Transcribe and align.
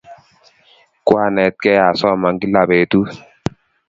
Kwanetkey 1.05 1.77
asoman 1.89 2.35
kila 2.41 2.61
petut 2.69 3.09